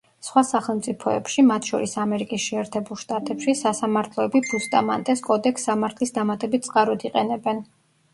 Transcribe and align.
სხვა 0.27 0.41
სახელმწიფოებში, 0.49 1.43
მათ 1.49 1.67
შორის, 1.71 1.91
ამერიკის 2.03 2.45
შეერთებულ 2.45 2.99
შტატებში, 3.01 3.55
სასამართლოები 3.59 4.41
ბუსტამანტეს 4.47 5.23
კოდექსს 5.29 5.69
სამართლის 5.71 6.15
დამატებით 6.17 6.67
წყაროდ 6.71 7.07
იყენებენ. 7.11 7.63